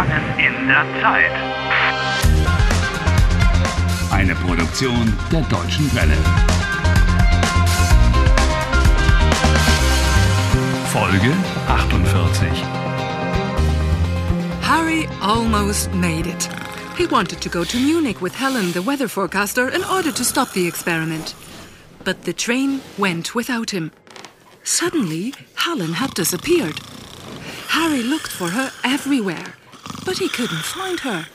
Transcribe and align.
Gefangen 0.00 0.38
in 0.38 0.66
der 0.66 0.86
Zeit. 1.02 1.30
Eine 4.10 4.34
Produktion 4.34 5.12
der 5.30 5.42
Deutschen 5.42 5.94
Welle. 5.94 6.16
Folge 10.86 11.34
48. 11.68 12.48
Harry 14.62 15.06
almost 15.20 15.92
made 15.92 16.26
it. 16.26 16.48
He 16.96 17.06
wanted 17.06 17.42
to 17.42 17.50
go 17.50 17.64
to 17.64 17.76
Munich 17.76 18.22
with 18.22 18.34
Helen, 18.34 18.72
the 18.72 18.82
weather 18.82 19.08
forecaster, 19.08 19.68
in 19.68 19.84
order 19.84 20.12
to 20.12 20.24
stop 20.24 20.52
the 20.52 20.66
experiment. 20.66 21.34
But 22.04 22.24
the 22.24 22.32
train 22.32 22.80
went 22.96 23.34
without 23.34 23.70
him. 23.70 23.90
Suddenly, 24.64 25.34
Helen 25.56 25.92
had 25.92 26.14
disappeared. 26.14 26.80
Harry 27.68 28.02
looked 28.02 28.32
for 28.32 28.48
her 28.48 28.72
everywhere, 28.82 29.59
but 30.04 30.18
he 30.18 30.28
couldn't 30.28 30.64
find 30.64 31.00
her. 31.00 31.26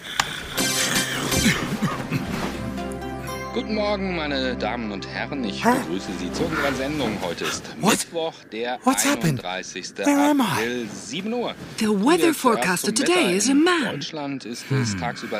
Guten 3.53 3.75
Morgen, 3.75 4.17
meine 4.17 4.55
Damen 4.57 4.91
und 4.91 5.07
Herren. 5.07 5.45
Ich 5.45 5.63
begrüße 5.63 6.11
Sie 6.19 6.29
zu 6.33 6.43
unserer 6.43 6.73
Sendung. 6.73 7.17
Heute 7.21 7.45
ist 7.45 7.63
What? 7.79 7.91
Mittwoch, 7.91 8.33
der 8.51 8.79
What's 8.83 9.05
happened? 9.05 9.45
31. 9.45 9.97
Where 9.99 10.29
am 10.31 10.41
I? 10.41 10.43
April, 10.43 10.87
7 10.89 11.33
Uhr. 11.33 11.55
The 11.77 11.87
weather 11.87 12.33
zuerst 12.33 12.39
forecaster 12.41 12.93
today 12.93 13.33
is 13.33 13.47
a 13.47 13.53
In 13.53 13.63
man. 13.63 13.91
Deutschland 13.91 14.43
ist 14.43 14.69
es 14.71 14.93
hmm. 14.93 14.99
tagsüber 14.99 15.39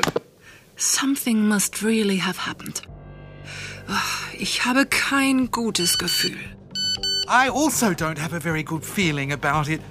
Something 0.77 1.45
must 1.45 1.83
really 1.83 2.19
have 2.19 2.47
happened. 2.47 2.83
Ich 4.39 4.63
habe 4.63 4.85
kein 4.85 5.51
gutes 5.51 5.97
Gefühl. 5.97 6.37
I 7.27 7.49
also 7.49 7.87
don't 7.87 8.17
have 8.17 8.33
a 8.33 8.39
very 8.39 8.63
good 8.63 8.85
feeling 8.85 9.33
about 9.33 9.69
it. 9.69 9.81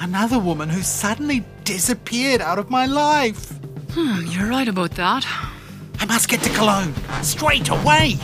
Another 0.00 0.42
woman 0.42 0.68
who 0.68 0.82
suddenly 0.82 1.44
disappeared 1.68 2.40
out 2.40 2.58
of 2.58 2.70
my 2.70 2.86
life. 2.86 3.50
Hmm, 3.90 4.24
You're 4.28 4.48
right 4.48 4.68
about 4.68 4.92
that. 4.92 5.26
I 6.00 6.06
must 6.06 6.26
get 6.30 6.40
to 6.40 6.50
Cologne 6.54 6.94
straight 7.22 7.68
away. 7.68 8.16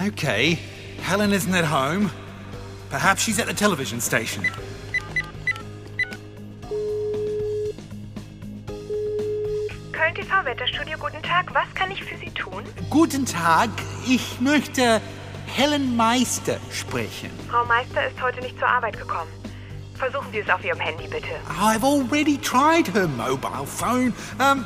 Okay, 0.00 0.54
Helen 1.00 1.32
isn't 1.32 1.52
at 1.54 1.64
home. 1.64 2.12
Perhaps 2.90 3.22
she's 3.22 3.40
at 3.40 3.46
the 3.48 3.54
television 3.54 4.00
station. 4.00 4.44
Köln 9.96 10.14
TV 10.14 10.44
Wetterstudio, 10.44 10.98
guten 10.98 11.22
Tag. 11.22 11.52
Was 11.54 11.72
kann 11.74 11.90
ich 11.90 12.02
für 12.02 12.16
Sie 12.18 12.30
tun? 12.30 12.64
Guten 12.90 13.24
Tag, 13.26 13.70
ich 14.06 14.40
möchte 14.40 15.00
Helen 15.46 15.96
Meister 15.96 16.58
sprechen. 16.72 17.30
Frau 17.48 17.64
Meister 17.64 18.06
ist 18.08 18.20
heute 18.20 18.40
nicht 18.40 18.58
zur 18.58 18.68
Arbeit 18.68 18.98
gekommen. 18.98 19.30
Versuchen 19.96 20.26
Sie 20.32 20.38
es 20.40 20.48
auf 20.50 20.64
Ihrem 20.64 20.80
Handy, 20.80 21.04
bitte. 21.06 21.28
I've 21.60 21.84
already 21.84 22.36
tried 22.38 22.92
her 22.92 23.06
mobile 23.06 23.66
phone. 23.66 24.12
Ähm, 24.40 24.64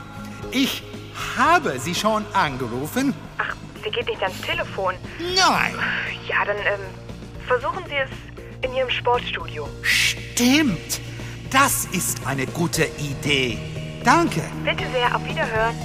ich 0.50 0.82
habe 1.36 1.78
sie 1.78 1.94
schon 1.94 2.24
angerufen. 2.32 3.12
Ach, 3.36 3.54
sie 3.84 3.90
geht 3.90 4.06
nicht 4.06 4.22
ans 4.22 4.40
Telefon. 4.40 4.94
Nein, 5.18 5.74
Ja, 6.26 6.44
dann 6.46 6.56
ähm, 6.56 6.80
versuchen 7.46 7.84
Sie 7.88 7.96
es 7.96 8.08
in 8.62 8.74
Ihrem 8.74 8.90
Sportstudio. 8.90 9.68
stimmt. 9.82 11.00
Das 11.50 11.86
ist 11.92 12.26
eine 12.26 12.46
gute 12.46 12.84
Idee. 12.98 13.58
Danke. 14.08 14.42
Bitte 14.64 14.90
sehr, 14.90 15.14
auf 15.14 15.22
Wiederhören. 15.22 15.76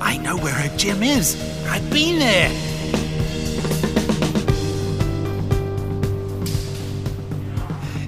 I 0.00 0.18
know 0.18 0.36
where 0.42 0.52
her 0.52 0.68
gym 0.76 1.00
is. 1.00 1.36
I've 1.72 1.88
been 1.90 2.18
there. 2.18 2.50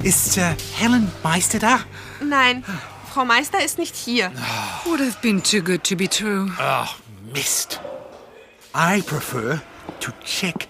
Ist 0.02 0.36
äh, 0.38 0.56
Helen 0.76 1.08
Meister 1.22 1.60
da? 1.60 1.78
Nein, 2.20 2.64
Frau 3.12 3.24
Meister 3.24 3.64
ist 3.64 3.78
nicht 3.78 3.94
hier. 3.94 4.32
Would 4.86 4.98
have 4.98 5.20
been 5.22 5.40
too 5.40 5.62
good 5.62 5.84
to 5.84 5.94
be 5.94 6.08
true. 6.08 6.50
Oh, 6.58 6.88
Mist. 7.32 7.80
I 8.74 9.02
prefer 9.02 9.62
to 10.00 10.10
check 10.24 10.66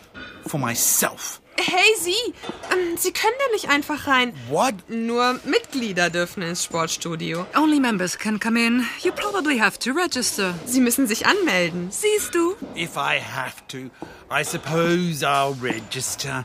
for 0.46 0.60
myself. 0.60 1.40
Hey, 1.56 1.94
Sie! 2.00 2.34
Ähm, 2.72 2.96
Sie 2.96 3.12
können 3.12 3.34
da 3.38 3.52
nicht 3.52 3.68
einfach 3.68 4.06
rein. 4.06 4.34
What? 4.48 4.74
Nur 4.88 5.40
Mitglieder 5.44 6.10
dürfen 6.10 6.42
ins 6.42 6.64
Sportstudio. 6.64 7.46
Only 7.56 7.80
members 7.80 8.18
can 8.18 8.38
come 8.40 8.58
in. 8.58 8.84
You 9.02 9.12
probably 9.12 9.58
have 9.58 9.78
to 9.78 9.92
register. 9.92 10.54
Sie 10.66 10.80
müssen 10.80 11.06
sich 11.06 11.26
anmelden. 11.26 11.90
Siehst 11.90 12.34
du? 12.34 12.56
If 12.74 12.96
I 12.96 13.20
have 13.20 13.66
to, 13.68 13.90
I 14.30 14.44
suppose 14.44 15.24
I'll 15.24 15.54
register. 15.62 16.44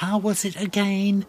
How 0.00 0.22
was 0.22 0.44
it 0.44 0.56
again? 0.56 1.24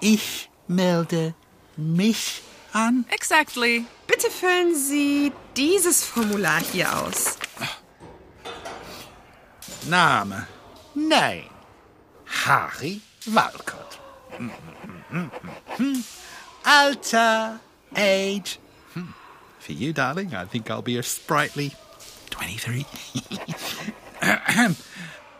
Ich 0.00 0.48
melde 0.68 1.34
mich 1.76 2.42
an. 2.72 3.04
Exactly. 3.10 3.84
Bitte 4.06 4.30
füllen 4.30 4.74
Sie 4.74 5.32
dieses 5.56 6.04
Formular 6.04 6.60
hier 6.72 6.94
aus. 6.96 7.38
Name. 9.88 10.46
Name. 10.94 11.53
Harry 12.44 13.00
Walcott. 13.32 13.98
Alter. 16.66 17.60
Age. 17.96 18.58
Hmm. 18.92 19.12
For 19.60 19.72
you, 19.72 19.94
darling, 19.94 20.34
I 20.34 20.44
think 20.44 20.70
I'll 20.70 20.82
be 20.82 20.98
a 20.98 21.02
sprightly 21.02 21.72
23. 22.28 22.84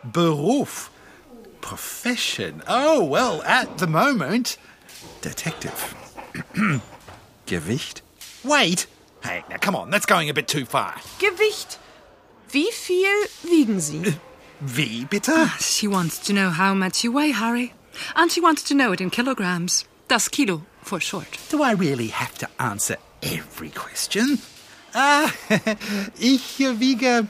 Beruf. 0.03 0.89
Profession. 1.61 2.63
Oh, 2.67 3.03
well, 3.03 3.43
at 3.43 3.77
the 3.77 3.85
moment, 3.85 4.57
detective. 5.21 5.93
Gewicht. 7.45 8.01
Wait. 8.43 8.87
Hey, 9.21 9.43
now 9.47 9.57
come 9.57 9.75
on, 9.75 9.91
that's 9.91 10.07
going 10.07 10.31
a 10.31 10.33
bit 10.33 10.47
too 10.47 10.65
far. 10.65 10.95
Gewicht. 11.19 11.77
Wie 12.49 12.71
viel 12.71 13.27
wiegen 13.43 13.79
Sie? 13.79 14.15
Wie 14.59 15.05
bitte? 15.05 15.49
She 15.59 15.87
wants 15.87 16.19
to 16.27 16.33
know 16.33 16.49
how 16.49 16.73
much 16.73 17.03
you 17.03 17.11
weigh, 17.13 17.33
Harry. 17.33 17.73
And 18.15 18.31
she 18.31 18.41
wants 18.41 18.63
to 18.63 18.73
know 18.73 18.91
it 18.93 19.01
in 19.01 19.09
kilograms. 19.09 19.85
Das 20.07 20.29
Kilo 20.29 20.61
for 20.83 20.99
short. 20.99 21.27
Do 21.49 21.63
I 21.63 21.73
really 21.73 22.07
have 22.07 22.37
to 22.39 22.47
answer 22.59 22.97
every 23.21 23.69
question? 23.69 24.39
Ah, 24.93 25.29
ich 26.19 26.59
wiege 26.59 27.27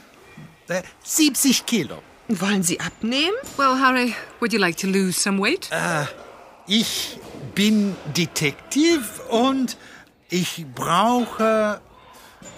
äh, 0.68 0.82
70 1.02 1.66
Kilo. 1.66 2.02
Wollen 2.28 2.62
Sie 2.62 2.78
abnehmen? 2.80 3.36
Well, 3.56 3.76
Harry, 3.76 4.14
would 4.40 4.52
you 4.52 4.58
like 4.58 4.76
to 4.78 4.86
lose 4.86 5.18
some 5.18 5.38
weight? 5.40 5.70
Ich 6.66 7.18
bin 7.54 7.96
Detektiv 8.16 9.20
und 9.30 9.76
ich 10.28 10.66
brauche 10.74 11.80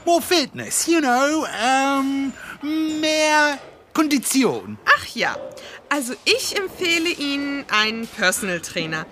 more 0.06 0.22
fitness, 0.22 0.86
you 0.86 1.00
know, 1.00 1.46
ähm, 1.62 2.32
mehr 2.62 3.58
Kondition. 3.98 4.78
Ach 4.84 5.06
ja. 5.16 5.36
Also 5.88 6.14
ich 6.24 6.56
empfehle 6.56 7.08
Ihnen 7.08 7.64
einen 7.68 8.06
Personal 8.06 8.60
Trainer. 8.60 9.06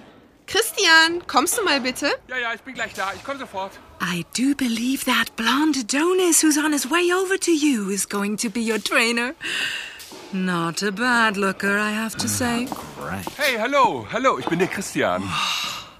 Christian, 0.46 1.26
kommst 1.26 1.58
du 1.58 1.64
mal 1.64 1.80
bitte? 1.80 2.12
Ja, 2.28 2.38
ja, 2.38 2.54
ich 2.54 2.60
bin 2.60 2.74
gleich 2.74 2.92
da. 2.94 3.12
Ich 3.12 3.24
komme 3.24 3.40
sofort. 3.40 3.72
I 4.00 4.24
do 4.38 4.54
believe 4.54 5.04
that 5.06 5.34
blonde 5.34 5.80
Adonis 5.80 6.40
who's 6.40 6.56
on 6.56 6.72
his 6.72 6.88
way 6.88 7.12
over 7.12 7.36
to 7.36 7.50
you 7.50 7.90
is 7.90 8.08
going 8.08 8.36
to 8.36 8.48
be 8.48 8.60
your 8.60 8.78
trainer. 8.78 9.34
Not 10.30 10.84
a 10.84 10.92
bad 10.92 11.36
looker, 11.36 11.80
I 11.80 11.90
have 11.90 12.16
to 12.18 12.28
say. 12.28 12.68
Hey, 13.36 13.58
hallo, 13.58 14.06
hallo, 14.12 14.38
ich 14.38 14.46
bin 14.46 14.60
der 14.60 14.68
Christian. 14.68 15.20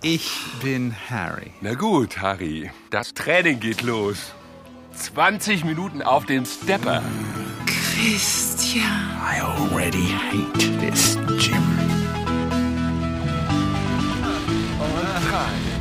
Ich 0.00 0.30
bin 0.62 0.94
Harry. 1.10 1.50
Na 1.60 1.74
gut, 1.74 2.18
Harry, 2.18 2.70
das 2.90 3.14
Training 3.14 3.58
geht 3.58 3.82
los. 3.82 4.32
20 4.94 5.64
Minuten 5.64 6.02
auf 6.02 6.24
dem 6.26 6.44
Stepper. 6.44 7.02
Christian. 8.76 8.92
I 9.20 9.40
already 9.40 10.06
hate 10.06 10.80
this 10.80 11.16
gym. 11.38 11.62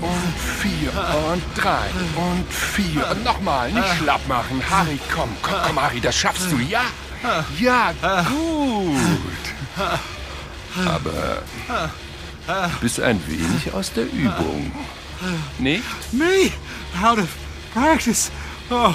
Und 0.01 0.35
vier 0.61 0.91
und 1.31 1.43
drei 1.55 1.89
und 2.15 2.51
vier. 2.51 3.09
Und 3.09 3.23
nochmal, 3.23 3.71
nicht 3.71 3.97
schlapp 3.97 4.27
machen. 4.27 4.61
Harry, 4.69 4.99
komm, 5.13 5.29
komm, 5.41 5.55
komm, 5.65 5.81
Harry, 5.81 5.99
das 5.99 6.15
schaffst 6.15 6.51
du, 6.51 6.57
ja? 6.57 6.83
Ja, 7.59 7.93
gut. 8.29 9.45
Aber 10.85 11.43
du 12.45 12.79
bist 12.81 12.99
ein 12.99 13.19
wenig 13.27 13.73
aus 13.73 13.91
der 13.93 14.05
Übung. 14.05 14.71
Nicht? 15.57 15.83
Me? 16.11 16.51
Out 17.01 17.19
of 17.19 17.29
practice. 17.73 18.31
Oh, 18.69 18.93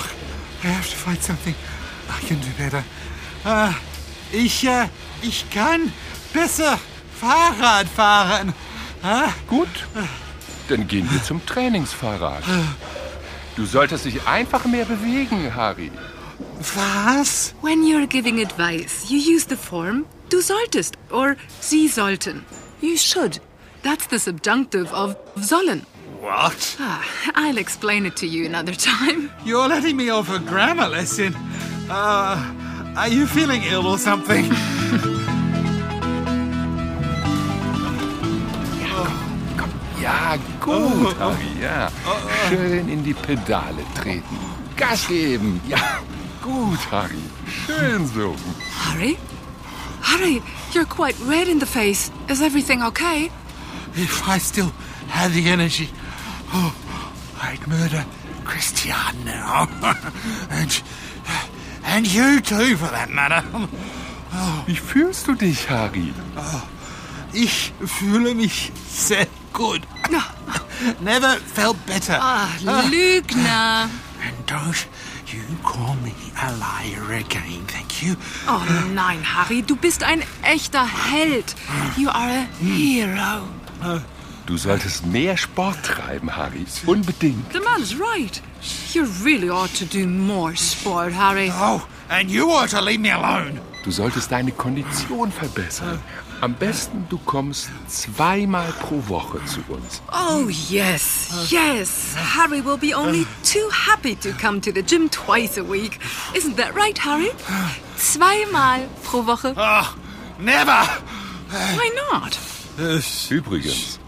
I 0.63 0.69
have 0.69 0.89
to 0.89 0.97
find 0.97 1.23
something 1.23 1.55
I 2.09 2.27
can 2.27 2.41
do 2.41 2.49
better. 2.57 2.85
Ah, 3.45 3.73
ich, 4.33 4.67
äh, 4.67 4.89
ich 5.23 5.49
kann 5.51 5.93
besser 6.33 6.79
Fahrrad 7.21 7.87
fahren. 7.89 8.53
Ah, 9.03 9.29
Gut, 9.49 9.69
dann 10.69 10.87
gehen 10.87 11.09
wir 11.11 11.23
zum 11.23 11.45
Trainingsfahrrad. 11.47 12.43
Du 13.57 13.65
solltest 13.67 14.05
dich 14.05 14.27
einfach 14.27 14.65
mehr 14.65 14.85
bewegen, 14.85 15.55
Harry. 15.55 15.91
Was? 16.75 17.55
When 17.63 17.83
you're 17.85 18.07
giving 18.07 18.41
advice, 18.41 19.11
you 19.11 19.19
use 19.19 19.47
the 19.49 19.57
form 19.57 20.05
du 20.31 20.41
solltest 20.41 20.95
or 21.11 21.37
sie 21.61 21.89
sollten. 21.89 22.45
You 22.81 22.97
should. 22.97 23.41
That's 23.83 24.07
the 24.09 24.19
subjunctive 24.19 24.93
of 24.93 25.17
sollen. 25.41 25.85
What? 26.21 26.77
Ah, 26.79 27.01
I'll 27.35 27.59
explain 27.59 28.05
it 28.07 28.17
to 28.17 28.27
you 28.27 28.45
another 28.47 28.73
time. 28.77 29.31
You're 29.45 29.69
letting 29.69 29.97
me 29.97 30.11
off 30.11 30.31
a 30.31 30.39
grammar 30.39 30.89
lesson. 30.89 31.35
Uh, 31.89 32.37
are 32.97 33.09
you 33.09 33.27
feeling 33.27 33.63
ill 33.65 33.87
or 33.87 33.99
something? 33.99 34.45
Ja, 40.01 40.37
gut, 40.61 41.17
oh. 41.21 41.35
Harry, 41.35 41.61
ja. 41.61 41.91
Oh. 42.07 42.17
Schön 42.49 42.89
in 42.89 43.05
die 43.05 43.13
Pedale 43.13 43.85
treten. 43.95 44.39
Gas 44.75 45.07
geben. 45.07 45.61
Ja, 45.69 46.01
gut, 46.41 46.79
Harry. 46.91 47.23
Schön 47.47 48.07
so. 48.07 48.35
Harry? 48.83 49.19
Harry, 50.01 50.43
you're 50.73 50.87
quite 50.87 51.15
red 51.27 51.49
in 51.49 51.59
the 51.59 51.67
face. 51.67 52.11
Is 52.29 52.41
everything 52.41 52.83
okay? 52.83 53.31
if 53.97 54.29
I 54.29 54.39
still 54.39 54.73
had 55.09 55.33
the 55.33 55.49
energy, 55.49 55.89
oh, 56.53 56.75
I'd 57.43 57.67
murder 57.67 58.05
Christian 58.45 59.25
now. 59.25 59.69
and, 60.51 60.83
and 61.85 62.07
you 62.07 62.41
too, 62.41 62.77
for 62.77 62.89
that 62.91 63.11
matter. 63.11 63.43
Wie 64.67 64.77
fühlst 64.77 65.27
du 65.27 65.35
dich, 65.35 65.69
Harry? 65.69 66.13
Ich 67.33 67.73
fühle 67.85 68.35
mich 68.35 68.73
sehr 68.89 69.27
gut. 69.53 69.83
Never 71.01 71.37
felt 71.55 71.85
better. 71.87 72.19
Ah, 72.21 72.49
Lügner. 72.91 73.89
And 74.23 74.47
don't 74.47 74.87
you 75.27 75.43
call 75.63 75.95
me 76.03 76.13
a 76.43 76.51
liar 76.53 77.19
again, 77.19 77.65
thank 77.67 78.03
you. 78.03 78.17
Oh 78.49 78.63
nein, 78.95 79.23
Harry, 79.23 79.63
du 79.63 79.77
bist 79.77 80.03
ein 80.03 80.23
echter 80.43 80.87
Held. 80.87 81.55
You 81.97 82.09
are 82.09 82.31
a 82.31 82.47
hero. 82.61 83.49
Du 84.51 84.59
solltest 84.59 85.07
mehr 85.07 85.37
Sport 85.37 85.77
treiben, 85.85 86.37
Harry. 86.37 86.67
Unbedingt. 86.85 87.53
The 87.53 87.61
man's 87.61 87.95
right. 87.97 88.43
You 88.93 89.07
really 89.25 89.49
ought 89.49 89.73
to 89.77 89.85
do 89.85 90.09
more 90.09 90.57
sport, 90.57 91.13
Harry. 91.13 91.53
Oh, 91.53 91.87
and 92.09 92.29
you 92.29 92.51
ought 92.51 92.71
to 92.71 92.81
leave 92.81 92.99
me 92.99 93.13
alone. 93.13 93.61
Du 93.85 93.93
solltest 93.93 94.33
deine 94.33 94.51
Kondition 94.51 95.31
verbessern. 95.31 96.01
Am 96.41 96.55
besten, 96.55 97.07
du 97.09 97.19
kommst 97.19 97.71
zweimal 97.87 98.73
pro 98.81 99.01
Woche 99.09 99.39
zu 99.45 99.61
uns. 99.69 100.03
Oh, 100.13 100.49
yes, 100.49 101.49
yes. 101.49 102.17
Harry 102.17 102.61
will 102.61 102.77
be 102.77 102.93
only 102.93 103.27
too 103.45 103.71
happy 103.71 104.17
to 104.17 104.33
come 104.33 104.61
to 104.63 104.73
the 104.73 104.83
gym 104.83 105.09
twice 105.11 105.59
a 105.59 105.63
week. 105.63 106.01
Isn't 106.35 106.57
that 106.57 106.75
right, 106.75 106.99
Harry? 106.99 107.31
Zweimal 107.97 108.89
pro 109.05 109.23
Woche. 109.23 109.55
Oh, 109.57 109.97
never. 110.41 110.89
Why 111.51 111.91
not? 112.11 112.50
Übrigens, 113.29 113.99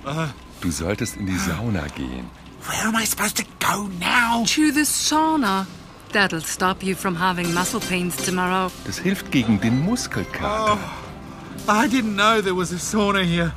du 0.61 0.71
solltest 0.71 1.17
in 1.17 1.27
die 1.27 1.39
Sauna 1.39 1.87
gehen. 1.89 2.31
Where 2.65 2.87
am 2.87 2.95
I 2.95 3.05
supposed 3.05 3.37
to 3.39 3.45
go 3.59 3.89
now? 3.99 4.45
To 4.47 4.73
the 4.73 4.85
sauna. 4.85 5.67
That'll 6.13 6.43
stop 6.43 6.83
you 6.83 6.95
from 6.95 7.17
having 7.17 7.53
muscle 7.53 7.81
pains 7.81 8.17
tomorrow. 8.17 8.71
Das 8.85 8.99
hilft 8.99 9.31
gegen 9.33 9.61
den 9.61 9.85
Muskelkater. 9.85 10.79
I 11.69 11.89
didn't 11.89 12.15
know 12.15 12.41
there 12.41 12.55
was 12.55 12.73
a 12.73 12.79
sauna 12.79 13.23
here. 13.25 13.53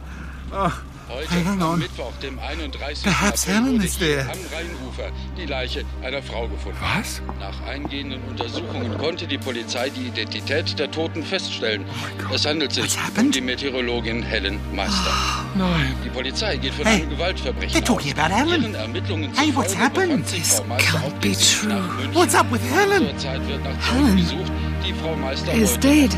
Oh, 0.52 0.72
Heute, 1.08 1.30
am. 1.62 1.78
Mittwoch, 1.80 2.12
dem 2.24 2.40
31. 2.40 3.04
Perhaps 3.04 3.44
April, 3.48 3.56
Helen 3.64 3.74
wurde 3.76 3.86
is 3.86 3.98
hier 3.98 4.22
am 4.22 4.28
Rheinufer 4.28 5.12
die 5.38 5.46
Leiche 5.46 5.86
einer 6.02 6.22
Frau 6.24 6.48
gefunden. 6.48 6.78
Was? 6.98 7.22
Nach 7.40 7.62
eingehenden 7.68 8.22
Untersuchungen 8.24 8.98
konnte 8.98 9.28
die 9.28 9.38
Polizei 9.38 9.90
die 9.92 10.08
Identität 10.08 10.78
der 10.80 10.90
Toten 10.90 11.24
feststellen. 11.24 11.86
es 12.34 12.46
handelt 12.46 12.74
sich 12.74 12.98
um 13.20 13.30
die 13.32 13.42
Meteorologin 13.42 14.24
Helen 14.24 14.60
Meister. 14.74 15.12
Nein. 15.54 15.96
Die 16.04 16.10
Polizei 16.10 16.58
geht 16.58 16.74
von 16.74 16.86
Hey, 16.86 17.02
einem 17.02 17.10
Gewaltverbrechen 17.12 17.80
they're 17.80 17.86
talking 17.86 18.14
aus. 18.14 18.20
about 18.20 18.34
Helen. 18.36 18.62
Ihren 18.64 18.76
Ermittlungen 18.76 19.32
Hey, 19.38 19.56
what's 19.56 19.78
happened? 19.78 20.26
This 20.26 20.62
can't 20.80 21.20
be 21.22 21.34
true. 21.36 21.84
What's 22.14 22.34
up 22.34 22.52
with 22.52 22.62
Helen? 22.74 23.10
Zurzeit 23.12 23.48
wird 23.48 23.64
nach 23.64 23.94
Helen 23.94 24.18
gesucht, 24.18 24.52
die 24.84 24.94
Frau 24.94 25.16
Meister 25.16 25.54
is 25.54 25.78
dead. 25.80 26.10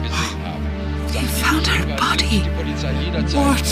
They 1.17 1.25
found 1.25 1.65
her 1.65 1.97
body. 1.97 2.43
Die 2.43 2.49
Polizei 2.55 2.93
jederzeit 3.03 3.41
What? 3.41 3.65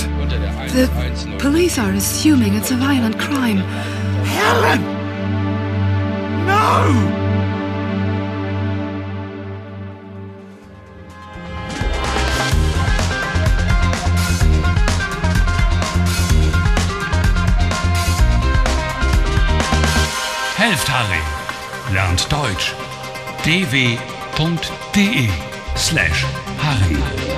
The 0.71 0.88
110 0.88 1.38
police 1.38 1.77
are 1.77 1.94
assuming 1.94 2.56
it's 2.56 2.71
a 2.71 2.75
violent 2.75 3.19
crime. 3.19 3.59
Helen! 4.25 4.81
No! 6.47 7.25
Helft 20.57 20.88
Harry. 20.88 21.21
Lernt 21.94 22.27
Deutsch. 22.31 22.74
dw.de 23.44 25.30
slash 25.75 26.24
Harry. 26.57 27.36